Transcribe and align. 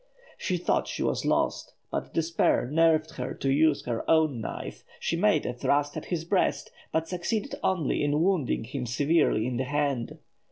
She 0.35 0.57
thought 0.57 0.87
she 0.87 1.03
was 1.03 1.25
lost, 1.27 1.75
but 1.91 2.11
despair 2.11 2.65
nerved 2.65 3.11
her 3.17 3.35
to 3.35 3.51
use 3.53 3.85
her 3.85 4.03
own 4.09 4.41
knife; 4.41 4.83
she 4.99 5.15
made 5.15 5.45
a 5.45 5.53
thrust 5.53 5.95
at 5.95 6.05
his 6.05 6.25
breast, 6.25 6.71
but 6.91 7.07
succeeded 7.07 7.53
only 7.63 8.03
in 8.03 8.19
wounding 8.23 8.63
him 8.63 8.87
severely 8.87 9.45
in 9.45 9.57
the 9.57 9.65
hand. 9.65 10.17